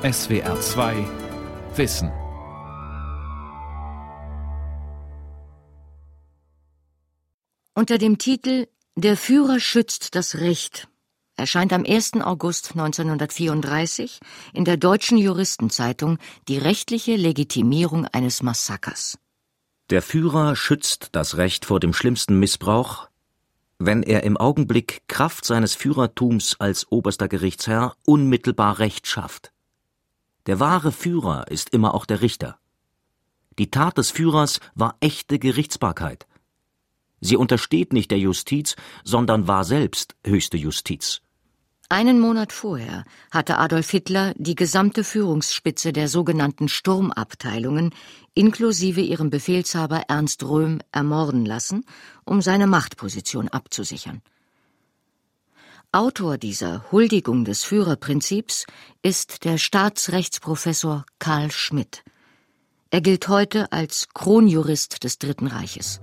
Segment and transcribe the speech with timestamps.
[0.00, 1.08] SWR 2
[1.74, 2.12] Wissen.
[7.74, 10.86] Unter dem Titel Der Führer schützt das Recht
[11.34, 12.12] erscheint am 1.
[12.20, 14.20] August 1934
[14.52, 19.18] in der Deutschen Juristenzeitung die rechtliche Legitimierung eines Massakers.
[19.90, 23.08] Der Führer schützt das Recht vor dem schlimmsten Missbrauch,
[23.80, 29.52] wenn er im Augenblick Kraft seines Führertums als oberster Gerichtsherr unmittelbar Recht schafft.
[30.46, 32.58] Der wahre Führer ist immer auch der Richter.
[33.58, 36.26] Die Tat des Führers war echte Gerichtsbarkeit.
[37.20, 41.20] Sie untersteht nicht der Justiz, sondern war selbst höchste Justiz.
[41.90, 47.94] Einen Monat vorher hatte Adolf Hitler die gesamte Führungsspitze der sogenannten Sturmabteilungen
[48.34, 51.86] inklusive ihrem Befehlshaber Ernst Röhm ermorden lassen,
[52.24, 54.20] um seine Machtposition abzusichern.
[55.98, 58.66] Autor dieser Huldigung des Führerprinzips
[59.02, 62.04] ist der Staatsrechtsprofessor Karl Schmidt.
[62.90, 65.98] Er gilt heute als Kronjurist des Dritten Reiches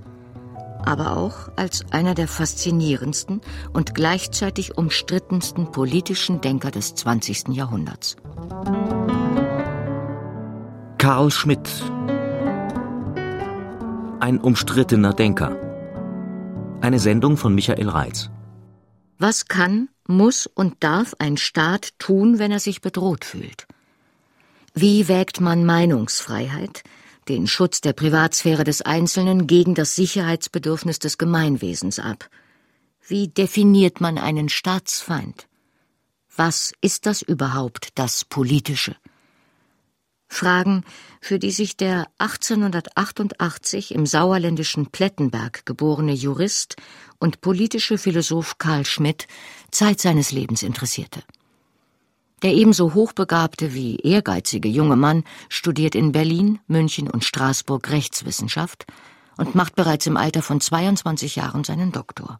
[0.84, 3.40] aber auch als einer der faszinierendsten
[3.72, 7.48] und gleichzeitig umstrittensten politischen Denker des 20.
[7.52, 8.18] Jahrhunderts.
[10.98, 11.70] Karl Schmidt
[14.20, 15.58] Ein umstrittener Denker.
[16.82, 18.30] Eine Sendung von Michael Reitz.
[19.18, 23.68] Was kann, muss und darf ein Staat tun, wenn er sich bedroht fühlt?
[24.74, 26.84] Wie wägt man Meinungsfreiheit,
[27.28, 32.30] den Schutz der Privatsphäre des Einzelnen gegen das Sicherheitsbedürfnis des Gemeinwesens ab.
[33.08, 35.48] Wie definiert man einen Staatsfeind?
[36.36, 38.96] Was ist das überhaupt, das Politische?
[40.36, 40.84] Fragen,
[41.22, 46.76] für die sich der 1888 im sauerländischen Plettenberg geborene Jurist
[47.20, 49.28] und politische Philosoph Karl Schmidt
[49.72, 51.24] Zeit seines Lebens interessierte.
[52.44, 58.86] Der ebenso hochbegabte wie ehrgeizige junge Mann studiert in Berlin, München und Straßburg Rechtswissenschaft
[59.38, 62.40] und macht bereits im Alter von 22 Jahren seinen Doktor.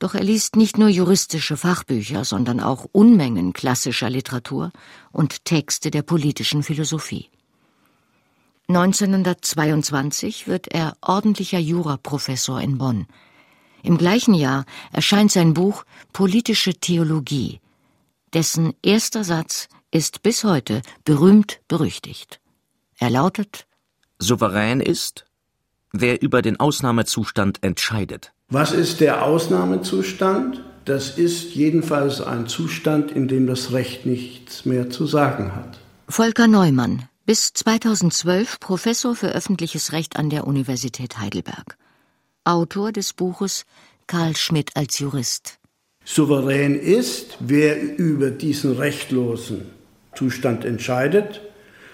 [0.00, 4.72] Doch er liest nicht nur juristische Fachbücher, sondern auch Unmengen klassischer Literatur
[5.12, 7.28] und Texte der politischen Philosophie.
[8.68, 13.06] 1922 wird er ordentlicher Juraprofessor in Bonn.
[13.82, 15.84] Im gleichen Jahr erscheint sein Buch
[16.14, 17.60] Politische Theologie,
[18.32, 22.40] dessen erster Satz ist bis heute berühmt berüchtigt.
[22.98, 23.66] Er lautet
[24.18, 25.26] Souverän ist,
[25.92, 28.32] wer über den Ausnahmezustand entscheidet.
[28.52, 30.60] Was ist der Ausnahmezustand?
[30.84, 35.78] Das ist jedenfalls ein Zustand, in dem das Recht nichts mehr zu sagen hat.
[36.08, 41.76] Volker Neumann, bis 2012 Professor für öffentliches Recht an der Universität Heidelberg.
[42.42, 43.66] Autor des Buches
[44.08, 45.60] Karl Schmidt als Jurist.
[46.04, 49.66] Souverän ist, wer über diesen rechtlosen
[50.16, 51.40] Zustand entscheidet.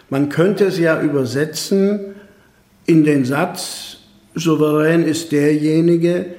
[0.09, 2.15] Man könnte es ja übersetzen
[2.87, 3.99] in den Satz,
[4.35, 6.35] souverän ist derjenige,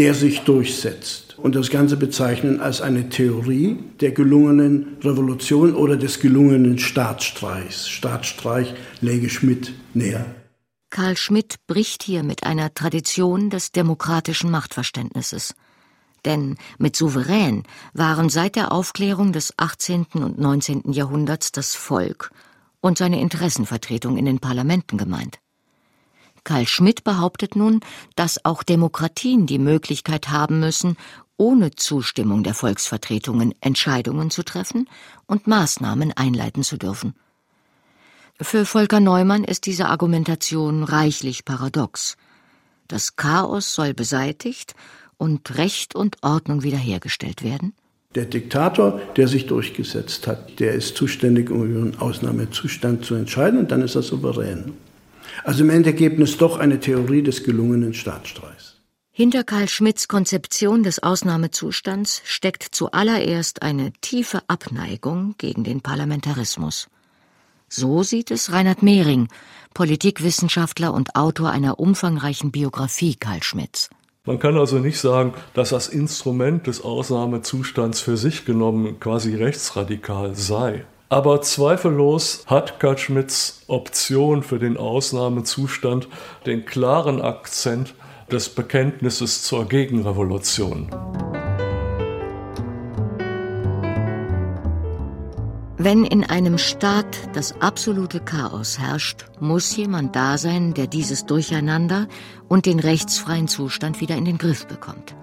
[0.00, 1.36] der sich durchsetzt.
[1.36, 7.86] Und das Ganze bezeichnen als eine Theorie der gelungenen Revolution oder des gelungenen Staatsstreichs.
[7.86, 8.72] Staatsstreich
[9.02, 10.24] läge Schmidt näher.
[10.88, 15.54] Karl Schmidt bricht hier mit einer Tradition des demokratischen Machtverständnisses.
[16.24, 20.06] Denn mit souverän waren seit der Aufklärung des 18.
[20.14, 20.92] und 19.
[20.92, 22.30] Jahrhunderts das Volk
[22.80, 25.40] und seine Interessenvertretung in den Parlamenten gemeint.
[26.44, 27.80] Karl Schmidt behauptet nun,
[28.16, 30.96] dass auch Demokratien die Möglichkeit haben müssen,
[31.36, 34.88] ohne Zustimmung der Volksvertretungen Entscheidungen zu treffen
[35.26, 37.14] und Maßnahmen einleiten zu dürfen.
[38.42, 42.16] Für Volker Neumann ist diese Argumentation reichlich paradox.
[42.88, 44.74] Das Chaos soll beseitigt
[45.16, 47.74] und Recht und Ordnung wiederhergestellt werden?
[48.14, 53.60] Der Diktator, der sich durchgesetzt hat, der ist zuständig, um über einen Ausnahmezustand zu entscheiden
[53.60, 54.72] und dann ist er souverän.
[55.44, 58.76] Also im Endergebnis doch eine Theorie des gelungenen Staatsstreichs.
[59.12, 66.88] Hinter Karl Schmidts Konzeption des Ausnahmezustands steckt zuallererst eine tiefe Abneigung gegen den Parlamentarismus.
[67.68, 69.28] So sieht es Reinhard Mehring,
[69.74, 73.90] Politikwissenschaftler und Autor einer umfangreichen Biografie Karl Schmidts.
[74.24, 80.34] Man kann also nicht sagen, dass das Instrument des Ausnahmezustands für sich genommen quasi rechtsradikal
[80.34, 80.84] sei.
[81.12, 86.06] Aber zweifellos hat Karl Schmidts Option für den Ausnahmezustand
[86.46, 87.94] den klaren Akzent
[88.30, 90.88] des Bekenntnisses zur Gegenrevolution.
[95.78, 102.06] Wenn in einem Staat das absolute Chaos herrscht, muss jemand da sein, der dieses Durcheinander
[102.48, 105.16] und den rechtsfreien Zustand wieder in den Griff bekommt.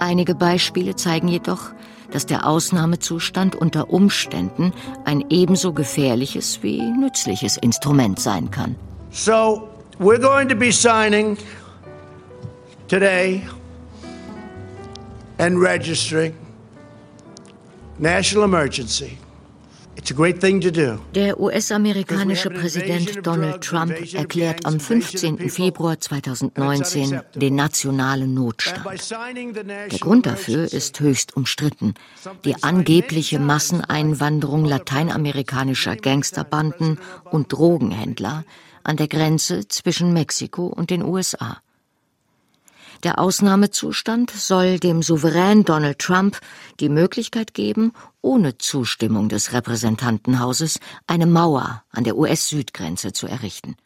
[0.00, 1.70] Einige Beispiele zeigen jedoch,
[2.10, 4.72] dass der Ausnahmezustand unter Umständen
[5.04, 8.76] ein ebenso gefährliches wie nützliches Instrument sein kann.
[9.10, 9.68] So,
[9.98, 11.36] we're going to be signing
[12.88, 13.42] today
[15.38, 16.34] and registering
[17.98, 19.18] national emergency.
[21.14, 25.50] Der US-amerikanische Präsident Donald Trump erklärt am 15.
[25.50, 28.84] Februar 2019 den nationalen Notstand.
[29.90, 31.94] Der Grund dafür ist höchst umstritten.
[32.44, 38.44] Die angebliche Masseneinwanderung lateinamerikanischer Gangsterbanden und Drogenhändler
[38.84, 41.58] an der Grenze zwischen Mexiko und den USA.
[43.04, 46.40] Der Ausnahmezustand soll dem Souverän Donald Trump
[46.80, 47.92] die Möglichkeit geben,
[48.22, 53.76] ohne Zustimmung des Repräsentantenhauses eine Mauer an der US-Südgrenze zu errichten.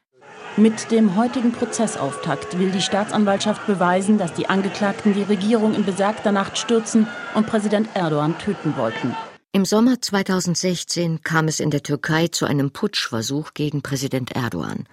[0.57, 6.33] Mit dem heutigen Prozessauftakt will die Staatsanwaltschaft beweisen, dass die Angeklagten die Regierung in besagter
[6.33, 9.15] Nacht stürzen und Präsident Erdogan töten wollten.
[9.53, 14.87] Im Sommer 2016 kam es in der Türkei zu einem Putschversuch gegen Präsident Erdogan.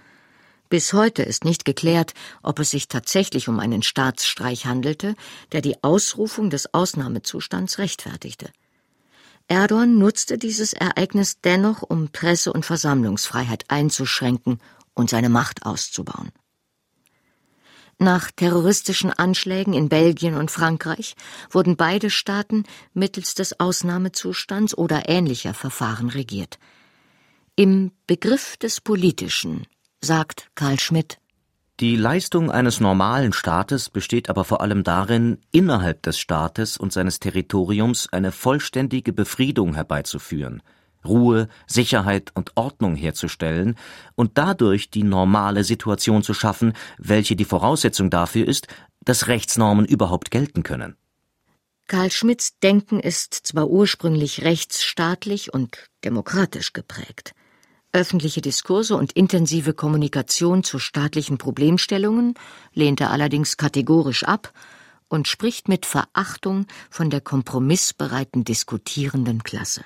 [0.70, 2.14] Bis heute ist nicht geklärt,
[2.44, 5.16] ob es sich tatsächlich um einen Staatsstreich handelte,
[5.52, 8.52] der die Ausrufung des Ausnahmezustands rechtfertigte.
[9.48, 14.60] Erdogan nutzte dieses Ereignis dennoch, um Presse- und Versammlungsfreiheit einzuschränken
[14.94, 16.32] und seine Macht auszubauen.
[17.98, 21.16] Nach terroristischen Anschlägen in Belgien und Frankreich
[21.50, 22.64] wurden beide Staaten
[22.94, 26.60] mittels des Ausnahmezustands oder ähnlicher Verfahren regiert.
[27.56, 29.66] Im Begriff des Politischen
[30.02, 31.20] sagt Karl Schmidt.
[31.80, 37.20] Die Leistung eines normalen Staates besteht aber vor allem darin, innerhalb des Staates und seines
[37.20, 40.62] Territoriums eine vollständige Befriedung herbeizuführen,
[41.06, 43.78] Ruhe, Sicherheit und Ordnung herzustellen
[44.16, 48.68] und dadurch die normale Situation zu schaffen, welche die Voraussetzung dafür ist,
[49.06, 50.98] dass Rechtsnormen überhaupt gelten können.
[51.88, 57.34] Karl Schmidts Denken ist zwar ursprünglich rechtsstaatlich und demokratisch geprägt.
[57.92, 62.36] Öffentliche Diskurse und intensive Kommunikation zu staatlichen Problemstellungen
[62.74, 64.54] lehnt er allerdings kategorisch ab
[65.08, 69.84] und spricht mit Verachtung von der kompromissbereiten diskutierenden Klasse.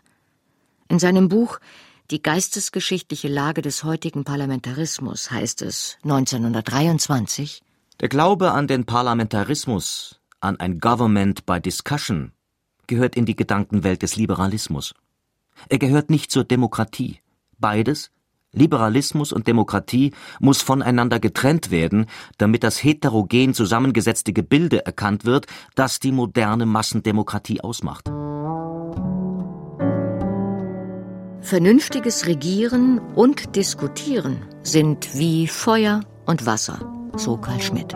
[0.90, 1.60] In seinem Buch
[2.12, 7.64] Die geistesgeschichtliche Lage des heutigen Parlamentarismus heißt es 1923
[8.02, 12.34] Der Glaube an den Parlamentarismus, an ein Government by Discussion,
[12.88, 14.94] gehört in die Gedankenwelt des Liberalismus.
[15.70, 17.23] Er gehört nicht zur Demokratie.
[17.60, 18.12] Beides,
[18.54, 22.06] Liberalismus und Demokratie, muss voneinander getrennt werden,
[22.38, 28.10] damit das heterogen zusammengesetzte Gebilde erkannt wird, das die moderne Massendemokratie ausmacht.
[31.42, 36.80] Vernünftiges Regieren und Diskutieren sind wie Feuer und Wasser,
[37.18, 37.94] so Karl Schmidt.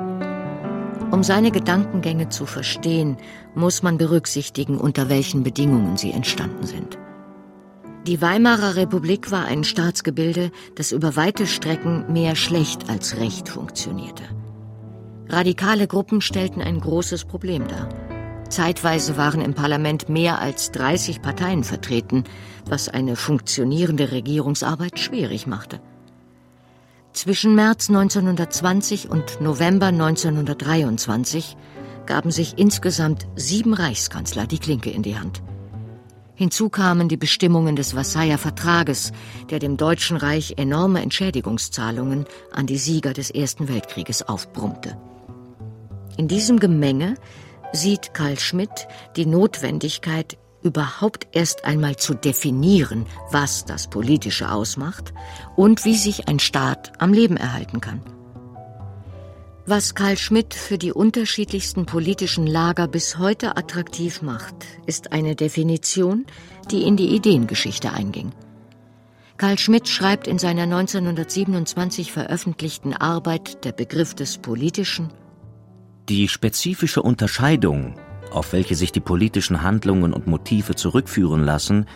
[1.12, 3.16] Um seine Gedankengänge zu verstehen,
[3.56, 6.98] muss man berücksichtigen, unter welchen Bedingungen sie entstanden sind.
[8.08, 14.24] Die Weimarer Republik war ein Staatsgebilde, das über weite Strecken mehr schlecht als recht funktionierte.
[15.28, 17.90] Radikale Gruppen stellten ein großes Problem dar.
[18.48, 22.24] Zeitweise waren im Parlament mehr als 30 Parteien vertreten,
[22.66, 25.82] was eine funktionierende Regierungsarbeit schwierig machte.
[27.12, 31.58] Zwischen März 1920 und November 1923
[32.06, 35.42] gaben sich insgesamt sieben Reichskanzler die Klinke in die Hand.
[36.38, 39.12] Hinzu kamen die Bestimmungen des Versailler Vertrages,
[39.50, 44.96] der dem Deutschen Reich enorme Entschädigungszahlungen an die Sieger des Ersten Weltkrieges aufbrummte.
[46.16, 47.16] In diesem Gemenge
[47.74, 55.14] sieht Karl Schmidt die Notwendigkeit, überhaupt erst einmal zu definieren, was das Politische ausmacht
[55.56, 58.02] und wie sich ein Staat am Leben erhalten kann.
[59.70, 64.56] Was Karl Schmidt für die unterschiedlichsten politischen Lager bis heute attraktiv macht,
[64.86, 66.26] ist eine Definition,
[66.72, 68.32] die in die Ideengeschichte einging.
[69.36, 75.10] Karl Schmidt schreibt in seiner 1927 veröffentlichten Arbeit Der Begriff des Politischen
[76.08, 77.96] Die spezifische Unterscheidung,
[78.32, 81.88] auf welche sich die politischen Handlungen und Motive zurückführen lassen,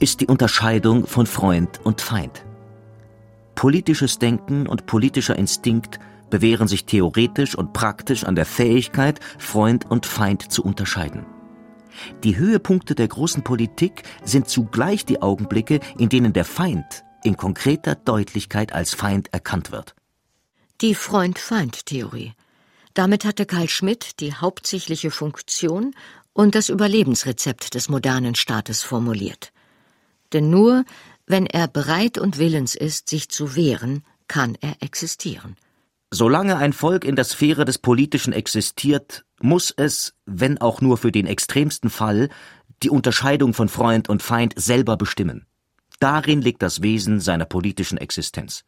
[0.00, 2.42] ist die Unterscheidung von Freund und Feind.
[3.54, 5.98] Politisches Denken und politischer Instinkt
[6.30, 11.26] bewähren sich theoretisch und praktisch an der Fähigkeit, Freund und Feind zu unterscheiden.
[12.22, 17.94] Die Höhepunkte der großen Politik sind zugleich die Augenblicke, in denen der Feind in konkreter
[17.96, 19.94] Deutlichkeit als Feind erkannt wird.
[20.80, 22.34] Die Freund-Feind-Theorie.
[22.94, 25.94] Damit hatte Karl Schmidt die hauptsächliche Funktion
[26.32, 29.52] und das Überlebensrezept des modernen Staates formuliert.
[30.32, 30.84] Denn nur
[31.26, 35.56] wenn er bereit und willens ist, sich zu wehren, kann er existieren.
[36.10, 41.12] Solange ein Volk in der Sphäre des Politischen existiert, muss es, wenn auch nur für
[41.12, 42.30] den extremsten Fall,
[42.82, 45.46] die Unterscheidung von Freund und Feind selber bestimmen.
[46.00, 48.64] Darin liegt das Wesen seiner politischen Existenz.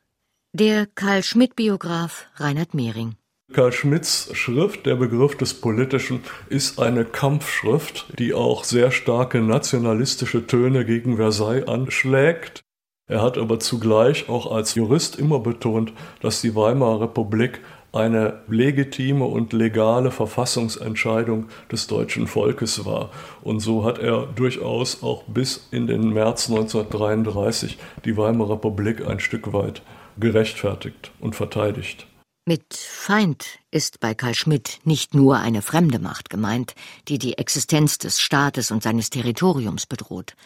[0.52, 3.14] Der Karl Schmidt-Biograf Reinhard Mehring.
[3.52, 10.46] Karl Schmidts Schrift, der Begriff des Politischen, ist eine Kampfschrift, die auch sehr starke nationalistische
[10.46, 12.64] Töne gegen Versailles anschlägt.
[13.10, 17.60] Er hat aber zugleich auch als Jurist immer betont, dass die Weimarer Republik
[17.92, 23.10] eine legitime und legale Verfassungsentscheidung des deutschen Volkes war.
[23.42, 29.18] Und so hat er durchaus auch bis in den März 1933 die Weimarer Republik ein
[29.18, 29.82] Stück weit
[30.20, 32.06] gerechtfertigt und verteidigt.
[32.46, 36.76] Mit Feind ist bei Karl Schmidt nicht nur eine fremde Macht gemeint,
[37.08, 40.36] die die Existenz des Staates und seines Territoriums bedroht.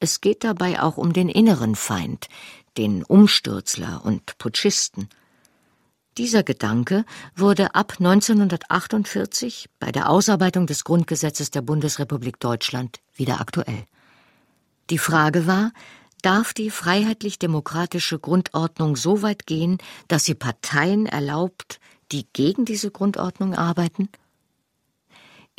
[0.00, 2.28] Es geht dabei auch um den inneren Feind,
[2.76, 5.08] den Umstürzler und Putschisten–
[6.18, 7.04] dieser Gedanke
[7.36, 13.86] wurde ab 1948 bei der Ausarbeitung des Grundgesetzes der Bundesrepublik Deutschland wieder aktuell.
[14.90, 15.72] Die Frage war,
[16.20, 19.78] darf die freiheitlich-demokratische Grundordnung so weit gehen,
[20.08, 21.80] dass sie Parteien erlaubt,
[22.10, 24.08] die gegen diese Grundordnung arbeiten?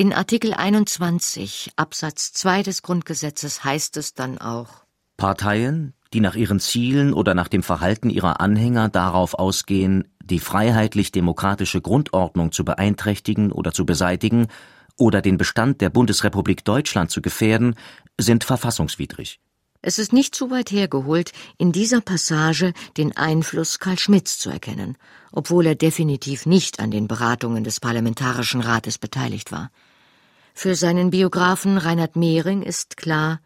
[0.02, 4.84] In Artikel 21 Absatz 2 des Grundgesetzes heißt es dann auch
[5.16, 11.82] Parteien, die nach ihren Zielen oder nach dem Verhalten ihrer Anhänger darauf ausgehen, die freiheitlich-demokratische
[11.82, 14.48] Grundordnung zu beeinträchtigen oder zu beseitigen
[14.98, 17.76] oder den Bestand der Bundesrepublik Deutschland zu gefährden,
[18.20, 19.40] sind verfassungswidrig.
[19.84, 24.96] Es ist nicht zu weit hergeholt, in dieser Passage den Einfluss Karl Schmidts zu erkennen,
[25.32, 29.70] obwohl er definitiv nicht an den Beratungen des Parlamentarischen Rates beteiligt war.
[30.62, 33.40] Für seinen Biografen Reinhard Mehring ist klar,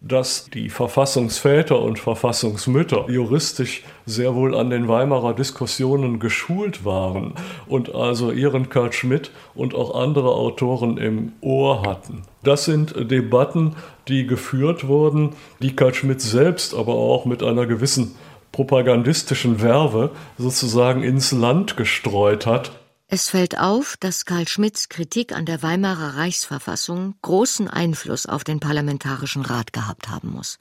[0.00, 7.34] dass die Verfassungsväter und Verfassungsmütter juristisch sehr wohl an den Weimarer Diskussionen geschult waren
[7.66, 12.22] und also ihren Karl Schmidt und auch andere Autoren im Ohr hatten.
[12.42, 13.76] Das sind Debatten,
[14.08, 18.14] die geführt wurden, die Karl Schmidt selbst aber auch mit einer gewissen
[18.50, 22.72] propagandistischen Werbe sozusagen ins Land gestreut hat
[23.12, 28.58] es fällt auf, dass Karl Schmidts Kritik an der Weimarer Reichsverfassung großen Einfluss auf den
[28.58, 30.58] Parlamentarischen Rat gehabt haben muss.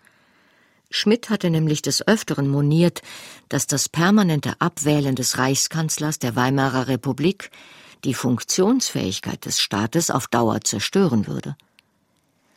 [0.89, 3.03] Schmidt hatte nämlich des Öfteren moniert,
[3.48, 7.51] dass das permanente Abwählen des Reichskanzlers der Weimarer Republik
[8.03, 11.55] die Funktionsfähigkeit des Staates auf Dauer zerstören würde.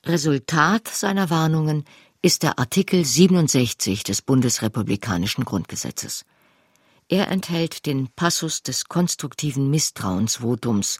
[0.05, 1.85] Resultat seiner Warnungen
[2.21, 6.25] ist der Artikel 67 des bundesrepublikanischen Grundgesetzes.
[7.15, 10.99] Er enthält den Passus des konstruktiven Misstrauensvotums,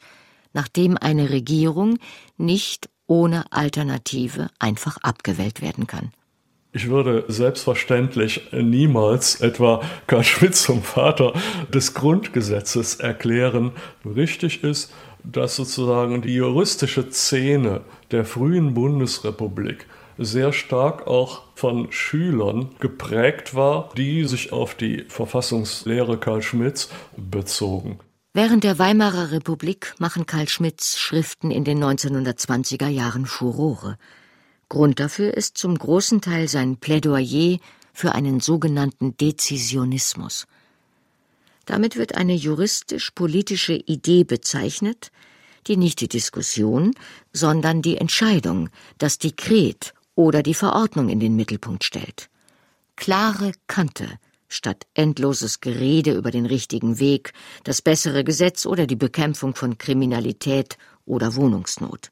[0.53, 1.99] nachdem eine Regierung
[2.37, 6.13] nicht ohne Alternative einfach abgewählt werden kann.
[6.71, 11.33] Ich würde selbstverständlich niemals etwa Karl Schmidt zum Vater
[11.73, 13.73] des Grundgesetzes erklären.
[14.05, 17.81] Richtig ist, dass sozusagen die juristische Szene
[18.11, 19.85] der frühen Bundesrepublik
[20.17, 27.99] sehr stark auch von Schülern geprägt war, die sich auf die Verfassungslehre Karl Schmidts bezogen.
[28.33, 33.97] Während der Weimarer Republik machen Karl Schmidts Schriften in den 1920er Jahren Furore.
[34.67, 37.59] Grund dafür ist zum großen Teil sein Plädoyer
[37.93, 40.47] für einen sogenannten Dezisionismus.
[41.65, 45.11] Damit wird eine juristisch-politische Idee bezeichnet,
[45.67, 46.93] die nicht die Diskussion,
[47.33, 52.29] sondern die Entscheidung, das Dekret oder die Verordnung in den Mittelpunkt stellt.
[52.95, 54.07] Klare Kante
[54.47, 60.77] statt endloses Gerede über den richtigen Weg, das bessere Gesetz oder die Bekämpfung von Kriminalität
[61.05, 62.11] oder Wohnungsnot.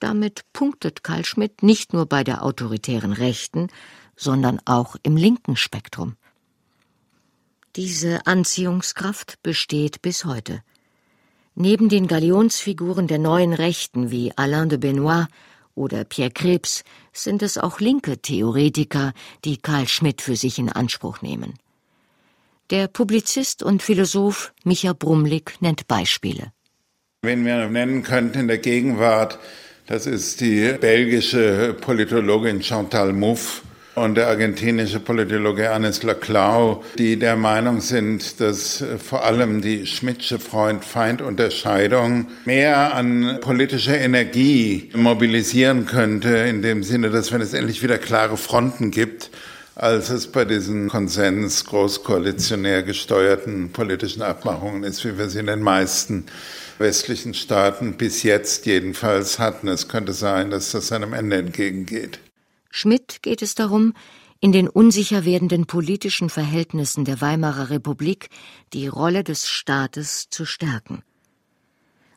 [0.00, 3.68] Damit punktet Karl Schmidt nicht nur bei der autoritären Rechten,
[4.16, 6.16] sondern auch im linken Spektrum.
[7.76, 10.62] Diese Anziehungskraft besteht bis heute.
[11.56, 15.26] Neben den Galionsfiguren der neuen Rechten wie Alain de Benoit
[15.74, 19.12] oder Pierre Krebs sind es auch linke Theoretiker,
[19.44, 21.54] die Karl Schmidt für sich in Anspruch nehmen.
[22.70, 26.52] Der Publizist und Philosoph Micha Brumlik nennt Beispiele.
[27.22, 29.38] Wen wir nennen könnten in der Gegenwart,
[29.86, 33.62] das ist die belgische Politologin Chantal Mouffe,
[33.94, 40.38] und der argentinische Politologe Anis Laclau, die der Meinung sind, dass vor allem die Schmidtsche
[40.38, 47.98] Freund-Feind-Unterscheidung mehr an politischer Energie mobilisieren könnte, in dem Sinne, dass wenn es endlich wieder
[47.98, 49.30] klare Fronten gibt,
[49.76, 55.62] als es bei diesen Konsens großkoalitionär gesteuerten politischen Abmachungen ist, wie wir sie in den
[55.62, 56.26] meisten
[56.78, 59.68] westlichen Staaten bis jetzt jedenfalls hatten.
[59.68, 62.18] Es könnte sein, dass das seinem Ende entgegengeht.
[62.76, 63.94] Schmidt geht es darum,
[64.40, 68.30] in den unsicher werdenden politischen Verhältnissen der Weimarer Republik
[68.72, 71.04] die Rolle des Staates zu stärken.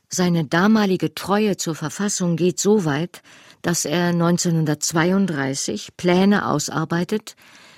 [0.10, 3.22] Seine damalige Treue zur Verfassung geht so weit,
[3.62, 7.36] dass er 1932 Pläne ausarbeitet,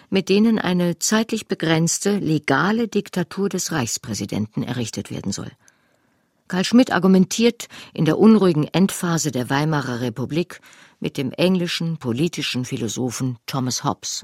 [0.10, 5.52] mit denen eine zeitlich begrenzte legale Diktatur des Reichspräsidenten errichtet werden soll.
[6.48, 10.62] Karl Schmidt argumentiert in der unruhigen Endphase der Weimarer Republik
[11.00, 14.24] mit dem englischen politischen Philosophen Thomas Hobbes.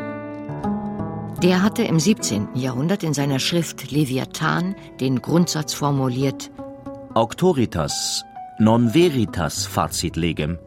[1.44, 2.50] Der hatte im 17.
[2.56, 6.52] Jahrhundert in seiner Schrift Leviathan den Grundsatz formuliert:
[7.14, 8.24] Auctoritas
[8.60, 10.58] non veritas facit legem.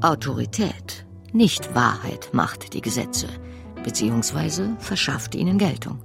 [0.00, 3.26] Autorität, nicht Wahrheit macht die Gesetze,
[3.82, 6.00] beziehungsweise verschafft ihnen Geltung.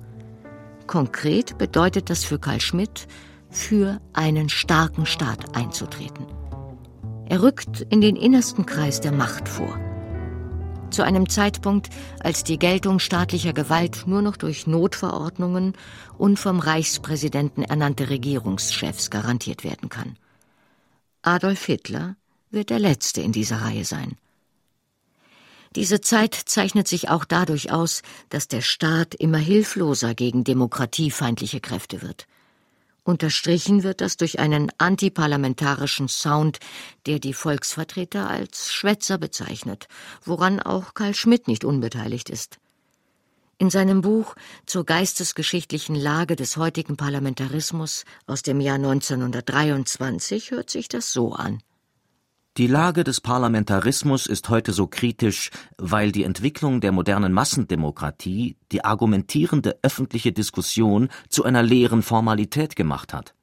[0.88, 3.08] Konkret bedeutet das für Karl Schmidt,
[3.50, 6.26] für einen starken Staat einzutreten.
[7.30, 9.80] Er rückt in den innersten Kreis der Macht vor.
[10.92, 11.90] Zu einem Zeitpunkt,
[12.20, 15.74] als die Geltung staatlicher Gewalt nur noch durch Notverordnungen
[16.18, 20.18] und vom Reichspräsidenten ernannte Regierungschefs garantiert werden kann.
[21.24, 22.16] Adolf Hitler
[22.52, 24.18] wird der Letzte in dieser Reihe sein.
[25.76, 32.04] Diese Zeit zeichnet sich auch dadurch aus, dass der Staat immer hilfloser gegen demokratiefeindliche Kräfte
[32.04, 32.28] wird.
[33.04, 36.60] Unterstrichen wird das durch einen antiparlamentarischen Sound,
[37.06, 39.88] der die Volksvertreter als Schwätzer bezeichnet,
[40.24, 42.60] woran auch Karl Schmidt nicht unbeteiligt ist.
[43.58, 50.88] In seinem Buch zur geistesgeschichtlichen Lage des heutigen Parlamentarismus aus dem Jahr 1923 hört sich
[50.88, 51.62] das so an.
[52.58, 58.86] Die Lage des Parlamentarismus ist heute so kritisch, weil die Entwicklung der modernen Massendemokratie die
[58.86, 63.34] argumentierende öffentliche Diskussion zu einer leeren Formalität gemacht hat.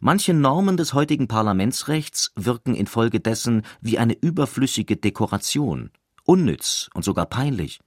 [0.00, 5.90] Manche Normen des heutigen Parlamentsrechts wirken infolgedessen wie eine überflüssige Dekoration,
[6.24, 7.80] unnütz und sogar peinlich.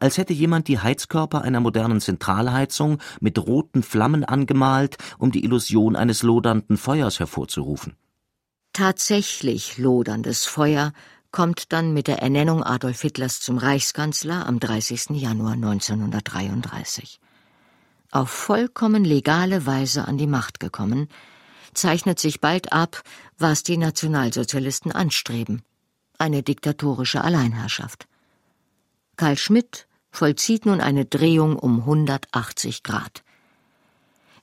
[0.00, 5.94] Als hätte jemand die Heizkörper einer modernen Zentralheizung mit roten Flammen angemalt, um die Illusion
[5.94, 7.94] eines lodernden Feuers hervorzurufen.
[8.72, 10.92] Tatsächlich loderndes Feuer
[11.32, 15.10] kommt dann mit der Ernennung Adolf Hitlers zum Reichskanzler am 30.
[15.10, 17.20] Januar 1933.
[18.10, 21.08] Auf vollkommen legale Weise an die Macht gekommen,
[21.74, 23.02] zeichnet sich bald ab,
[23.38, 25.62] was die Nationalsozialisten anstreben
[26.20, 28.06] eine diktatorische Alleinherrschaft.
[29.16, 33.24] Karl Schmidt vollzieht nun eine Drehung um 180 Grad.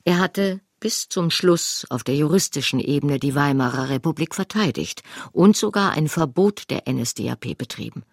[0.04, 5.92] Er hatte bis zum Schluss auf der juristischen Ebene die Weimarer Republik verteidigt und sogar
[5.92, 8.04] ein Verbot der NSDAP betrieben.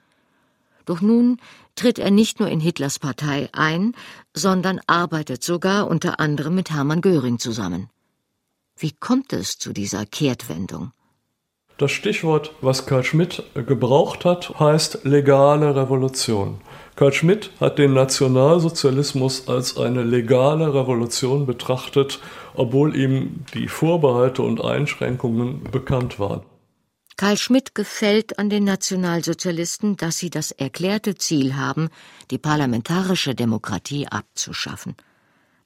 [0.86, 1.38] Doch nun
[1.75, 3.95] tritt er nicht nur in Hitlers Partei ein,
[4.34, 7.89] sondern arbeitet sogar unter anderem mit Hermann Göring zusammen.
[8.78, 10.91] Wie kommt es zu dieser Kehrtwendung?
[11.78, 16.62] Das Stichwort, was Karl Schmidt gebraucht hat, heißt legale Revolution.
[16.95, 22.21] Karl Schmidt hat den Nationalsozialismus als eine legale Revolution betrachtet,
[22.58, 26.44] obwohl ihm die Vorbehalte und Einschränkungen bekannt waren.
[27.18, 31.89] Karl Schmidt gefällt an den Nationalsozialisten, dass sie das erklärte Ziel haben,
[32.30, 34.96] die parlamentarische Demokratie abzuschaffen.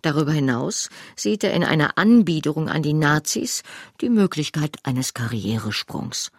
[0.03, 3.63] Darüber hinaus sieht er in einer Anbiederung an die Nazis
[3.99, 6.31] die Möglichkeit eines Karrieresprungs.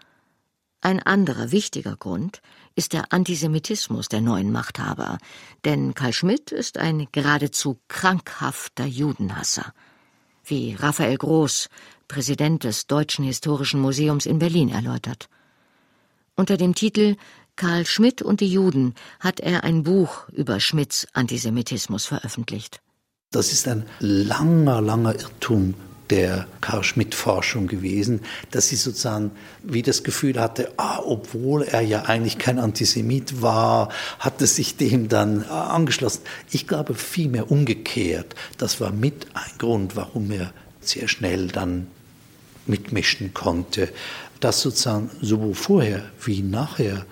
[0.81, 2.41] Ein anderer wichtiger Grund
[2.75, 5.19] ist der Antisemitismus der neuen Machthaber,
[5.65, 9.75] denn Karl Schmidt ist ein geradezu krankhafter Judenhasser,
[10.51, 11.69] wie Raphael Groß,
[12.09, 15.29] Präsident des Deutschen Historischen Museums in Berlin, erläutert.
[16.37, 17.17] Unter dem Titel
[17.57, 22.81] Karl Schmidt und die Juden hat er ein Buch über Schmidts Antisemitismus veröffentlicht.
[23.31, 25.75] Das ist ein langer, langer Irrtum
[26.11, 28.21] der Karl-Schmidt-Forschung gewesen,
[28.51, 29.31] dass sie sozusagen
[29.63, 34.77] wie das Gefühl hatte, ah, obwohl er ja eigentlich kein Antisemit war, hat es sich
[34.77, 36.23] dem dann angeschlossen.
[36.51, 38.35] Ich glaube vielmehr umgekehrt.
[38.59, 41.87] Das war mit ein Grund, warum er sehr schnell dann
[42.67, 43.89] mitmischen konnte.
[44.41, 47.05] Dass sozusagen sowohl vorher wie nachher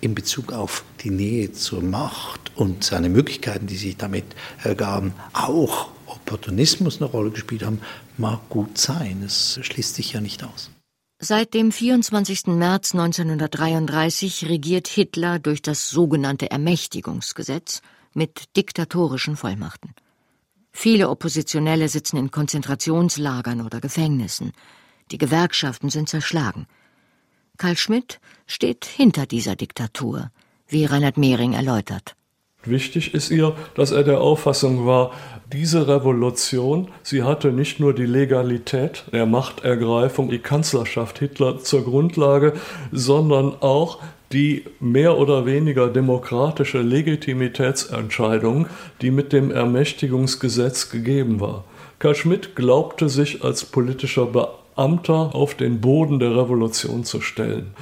[0.00, 4.24] in Bezug auf die Nähe zur Macht und seine Möglichkeiten, die sich damit
[4.64, 7.80] ergaben, auch Opportunismus eine Rolle gespielt haben,
[8.18, 9.22] mag gut sein.
[9.24, 10.70] Es schließt sich ja nicht aus.
[11.24, 12.48] Seit dem 24.
[12.48, 17.80] März 1933 regiert Hitler durch das sogenannte Ermächtigungsgesetz
[18.12, 19.94] mit diktatorischen Vollmachten.
[20.72, 24.52] Viele Oppositionelle sitzen in Konzentrationslagern oder Gefängnissen.
[25.10, 26.66] Die Gewerkschaften sind zerschlagen.
[27.58, 30.30] Karl Schmidt steht hinter dieser Diktatur,
[30.66, 32.16] wie Reinhard Mehring erläutert.
[32.64, 35.10] Wichtig ist ihr, dass er der Auffassung war,
[35.52, 42.54] diese Revolution, sie hatte nicht nur die Legalität der Machtergreifung, die Kanzlerschaft Hitler zur Grundlage,
[42.90, 43.98] sondern auch
[44.32, 48.66] die mehr oder weniger demokratische Legitimitätsentscheidung,
[49.02, 51.64] die mit dem Ermächtigungsgesetz gegeben war.
[51.98, 57.74] Karl Schmidt glaubte sich als politischer Beamter auf den Boden der Revolution zu stellen.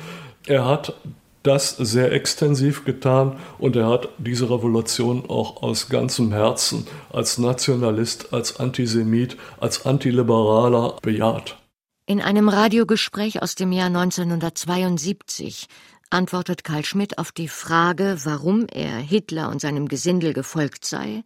[0.46, 0.94] Er hat
[1.42, 8.32] das sehr extensiv getan und er hat diese Revolution auch aus ganzem Herzen als Nationalist,
[8.32, 11.56] als Antisemit, als Antiliberaler bejaht.
[12.06, 15.66] In einem Radiogespräch aus dem Jahr 1972
[16.10, 21.22] antwortet Karl Schmidt auf die Frage, warum er Hitler und seinem Gesindel gefolgt sei,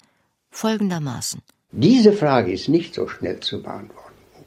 [0.51, 1.41] folgendermaßen.
[1.73, 4.04] Diese Frage ist nicht so schnell zu beantworten.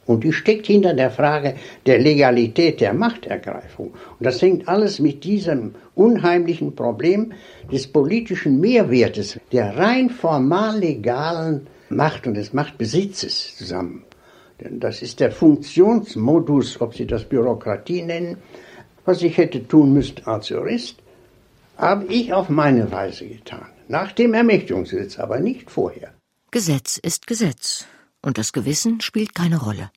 [0.08, 3.88] Und die steckt hinter der Frage der Legalität der Machtergreifung.
[3.88, 7.34] Und das hängt alles mit diesem unheimlichen Problem
[7.72, 14.04] des politischen Mehrwertes, der rein formal legalen Macht und des Machtbesitzes zusammen.
[14.62, 18.38] Denn das ist der Funktionsmodus, ob Sie das Bürokratie nennen,
[19.06, 20.98] was ich hätte tun müssen als Jurist,
[21.78, 23.67] habe ich auf meine Weise getan.
[23.88, 26.13] Nach dem Ermächtigungsgesetz, aber nicht vorher.
[26.50, 27.86] Gesetz ist Gesetz
[28.21, 29.91] und das Gewissen spielt keine Rolle.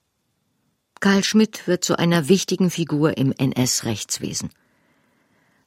[1.01, 4.51] Karl Schmidt wird zu einer wichtigen Figur im NS-Rechtswesen.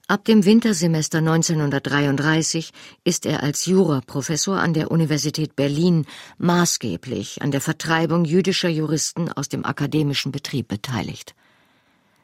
[0.08, 2.72] Ab dem Wintersemester 1933
[3.04, 6.06] ist er als Juraprofessor an der Universität Berlin
[6.38, 11.36] maßgeblich an der Vertreibung jüdischer Juristen aus dem akademischen Betrieb beteiligt.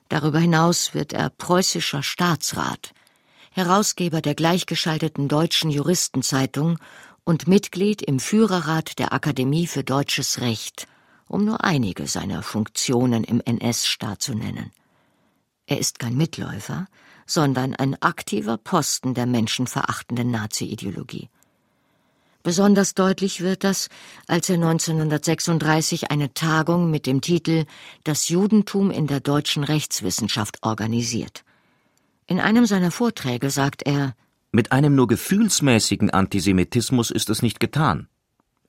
[0.09, 2.91] Darüber hinaus wird er preußischer Staatsrat,
[3.51, 6.77] Herausgeber der gleichgeschalteten Deutschen Juristenzeitung
[7.23, 10.87] und Mitglied im Führerrat der Akademie für Deutsches Recht,
[11.27, 14.71] um nur einige seiner Funktionen im NS-Staat zu nennen.
[15.67, 16.87] Er ist kein Mitläufer,
[17.25, 21.29] sondern ein aktiver Posten der menschenverachtenden Nazi-Ideologie.
[22.41, 23.89] Besonders deutlich wird das,
[24.25, 27.65] als er 1936 eine Tagung mit dem Titel
[28.03, 31.43] Das Judentum in der deutschen Rechtswissenschaft organisiert.
[32.27, 34.15] In einem seiner Vorträge sagt er
[34.51, 38.07] mit einem nur gefühlsmäßigen Antisemitismus ist es nicht getan.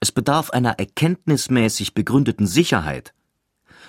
[0.00, 3.14] Es bedarf einer erkenntnismäßig begründeten Sicherheit.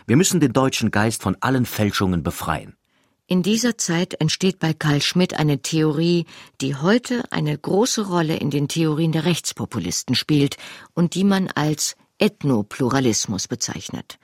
[0.08, 2.75] Wir müssen den deutschen Geist von allen Fälschungen befreien.
[3.27, 6.25] In dieser Zeit entsteht bei Karl Schmidt eine Theorie,
[6.60, 10.58] die heute eine große Rolle in den Theorien der Rechtspopulisten spielt
[10.93, 14.19] und die man als Ethnopluralismus bezeichnet.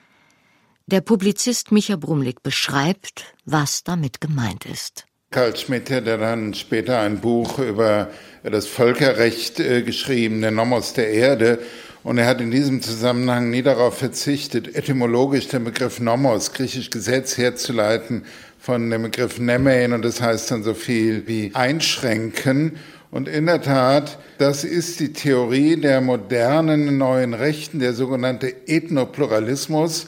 [0.86, 5.07] Der Publizist Micha Brumlik beschreibt, was damit gemeint ist.
[5.30, 8.08] Karl Schmidt hat dann später ein Buch über
[8.42, 11.58] das Völkerrecht äh, geschrieben, der Nomos der Erde.
[12.02, 17.36] Und er hat in diesem Zusammenhang nie darauf verzichtet, etymologisch den Begriff Nomos, griechisch Gesetz,
[17.36, 18.24] herzuleiten
[18.58, 19.92] von dem Begriff Nemein.
[19.92, 22.78] Und das heißt dann so viel wie einschränken.
[23.10, 30.06] Und in der Tat, das ist die Theorie der modernen neuen Rechten, der sogenannte Ethnopluralismus,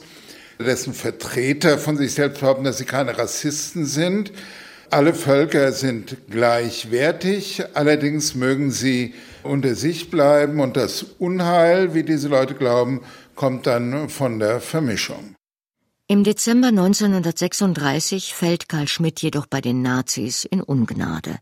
[0.57, 4.31] dessen Vertreter von sich selbst behaupten, dass sie keine Rassisten sind
[4.91, 12.27] alle Völker sind gleichwertig, allerdings mögen sie unter sich bleiben und das Unheil, wie diese
[12.27, 13.01] Leute glauben,
[13.35, 15.35] kommt dann von der Vermischung.
[16.07, 21.37] Im Dezember 1936 fällt Karl Schmidt jedoch bei den Nazis in Ungnade.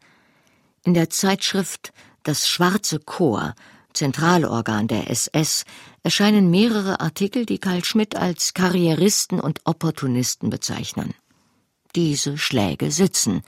[0.85, 3.55] In der Zeitschrift Das Schwarze Chor,
[3.93, 5.65] Zentralorgan der SS,
[6.03, 11.15] erscheinen mehrere Artikel, die Karl Schmidt als Karrieristen und Opportunisten bezeichnen.
[11.95, 13.41] Diese Schläge sitzen,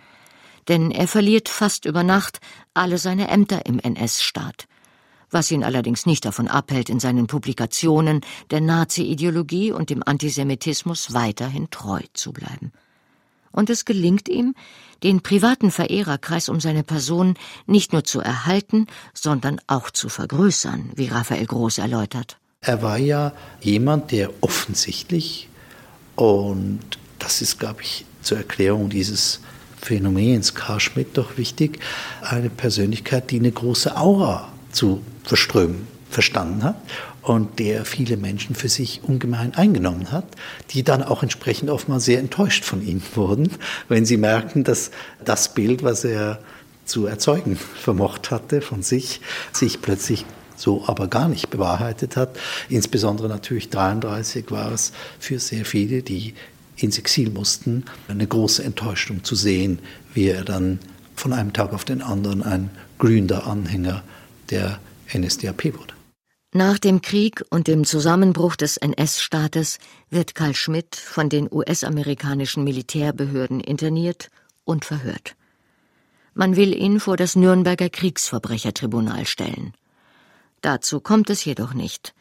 [0.67, 2.39] denn er verliert fast über Nacht
[2.73, 4.67] alle seine Ämter im NS-Staat,
[5.29, 11.69] was ihn allerdings nicht davon abhält, in seinen Publikationen der Nazi-Ideologie und dem Antisemitismus weiterhin
[11.69, 12.71] treu zu bleiben.
[13.51, 14.55] Und es gelingt ihm,
[15.03, 21.07] den privaten Verehrerkreis um seine Person nicht nur zu erhalten, sondern auch zu vergrößern, wie
[21.07, 22.37] Raphael Groß erläutert.
[22.61, 25.49] Er war ja jemand, der offensichtlich,
[26.15, 26.79] und
[27.19, 29.39] das ist, glaube ich, zur Erklärung dieses
[29.81, 31.79] Phänomens Karl Schmidt doch wichtig,
[32.21, 36.75] eine Persönlichkeit, die eine große Aura zu verströmen verstanden hat
[37.21, 40.25] und der viele Menschen für sich ungemein eingenommen hat,
[40.71, 43.51] die dann auch entsprechend oftmals sehr enttäuscht von ihm wurden,
[43.87, 44.91] wenn sie merkten, dass
[45.23, 46.39] das Bild, was er
[46.85, 52.37] zu erzeugen vermocht hatte von sich, sich plötzlich so aber gar nicht bewahrheitet hat.
[52.69, 56.35] Insbesondere natürlich 33 war es für sehr viele, die
[56.77, 59.79] ins Exil mussten, eine große Enttäuschung zu sehen,
[60.13, 60.79] wie er dann
[61.15, 64.03] von einem Tag auf den anderen ein glühender Anhänger
[64.49, 64.79] der
[65.13, 65.93] NSDAP wurde.
[66.53, 69.77] Nach dem Krieg und dem Zusammenbruch des NS-Staates
[70.09, 74.29] wird Karl Schmidt von den US-amerikanischen Militärbehörden interniert
[74.65, 75.35] und verhört.
[76.33, 79.73] Man will ihn vor das Nürnberger Kriegsverbrechertribunal stellen.
[80.61, 82.13] Dazu kommt es jedoch nicht,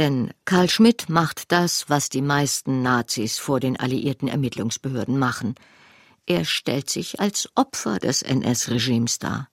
[0.00, 5.54] denn Karl Schmidt macht das, was die meisten Nazis vor den alliierten Ermittlungsbehörden machen.
[6.26, 9.48] Er stellt sich als Opfer des NS-Regimes dar.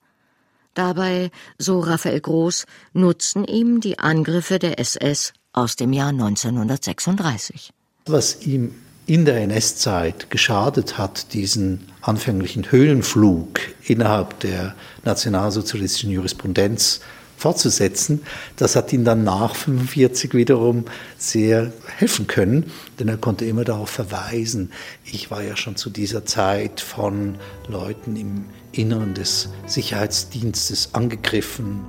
[0.72, 7.70] Dabei, so Raphael Groß, nutzen ihm die Angriffe der SS aus dem Jahr 1936.
[8.06, 17.00] Was ihm in der NS-Zeit geschadet hat, diesen anfänglichen Höhlenflug innerhalb der nationalsozialistischen Jurisprudenz
[17.38, 18.22] fortzusetzen.
[18.56, 20.84] Das hat ihn dann nach 45 wiederum
[21.16, 24.72] sehr helfen können, denn er konnte immer darauf verweisen.
[25.04, 27.36] Ich war ja schon zu dieser Zeit von
[27.68, 31.86] Leuten im Inneren des Sicherheitsdienstes angegriffen.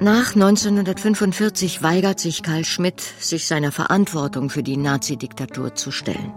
[0.00, 6.32] Nach 1945 weigert sich Karl Schmidt, sich seiner Verantwortung für die Nazidiktatur zu stellen.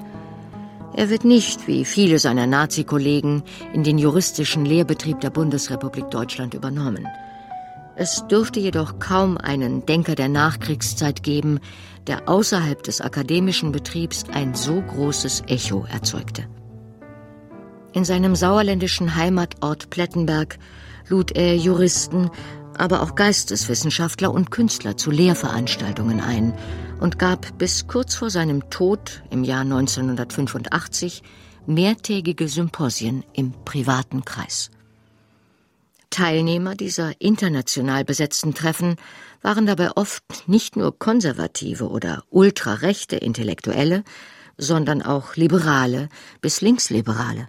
[0.93, 7.08] Er wird nicht, wie viele seiner Nazi-Kollegen, in den juristischen Lehrbetrieb der Bundesrepublik Deutschland übernommen.
[7.95, 11.60] Es dürfte jedoch kaum einen Denker der Nachkriegszeit geben,
[12.08, 16.45] der außerhalb des akademischen Betriebs ein so großes Echo erzeugte.
[17.93, 20.58] In seinem sauerländischen Heimatort Plettenberg
[21.08, 22.30] lud er Juristen,
[22.77, 26.54] aber auch Geisteswissenschaftler und Künstler zu Lehrveranstaltungen ein
[27.01, 31.23] und gab bis kurz vor seinem Tod im Jahr 1985
[31.65, 34.69] mehrtägige Symposien im privaten Kreis.
[36.11, 38.97] Teilnehmer dieser international besetzten Treffen
[39.41, 44.03] waren dabei oft nicht nur konservative oder ultrarechte Intellektuelle,
[44.57, 46.07] sondern auch Liberale
[46.39, 47.47] bis Linksliberale.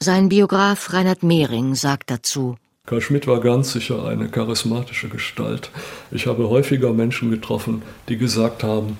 [0.00, 5.70] Sein Biograf Reinhard Mehring sagt dazu Karl Schmidt war ganz sicher eine charismatische Gestalt.
[6.10, 8.98] Ich habe häufiger Menschen getroffen, die gesagt haben,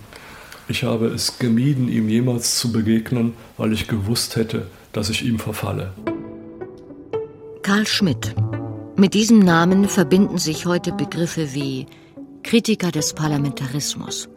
[0.68, 5.40] ich habe es gemieden, ihm jemals zu begegnen, weil ich gewusst hätte, dass ich ihm
[5.40, 5.92] verfalle.
[7.62, 8.36] Karl Schmidt.
[8.94, 11.86] Mit diesem Namen verbinden sich heute Begriffe wie
[12.44, 14.28] Kritiker des Parlamentarismus,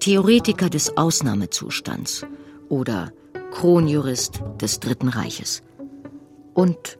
[0.00, 2.24] Theoretiker des Ausnahmezustands
[2.70, 3.12] oder
[3.52, 5.62] Kronjurist des Dritten Reiches
[6.54, 6.96] und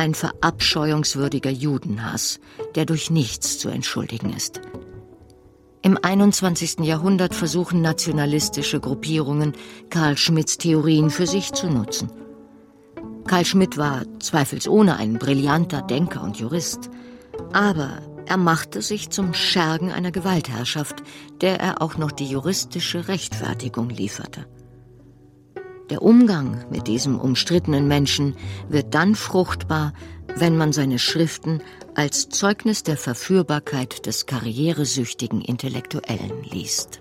[0.00, 2.40] ein verabscheuungswürdiger Judenhass,
[2.74, 4.62] der durch nichts zu entschuldigen ist.
[5.82, 6.80] Im 21.
[6.80, 9.52] Jahrhundert versuchen nationalistische Gruppierungen,
[9.90, 12.10] Karl Schmidts Theorien für sich zu nutzen.
[13.26, 16.88] Karl Schmidt war zweifelsohne ein brillanter Denker und Jurist,
[17.52, 21.02] aber er machte sich zum Schergen einer Gewaltherrschaft,
[21.42, 24.46] der er auch noch die juristische Rechtfertigung lieferte.
[25.90, 28.36] Der Umgang mit diesem umstrittenen Menschen
[28.68, 29.92] wird dann fruchtbar,
[30.36, 31.60] wenn man seine Schriften
[31.96, 36.99] als Zeugnis der Verführbarkeit des karrieresüchtigen Intellektuellen liest.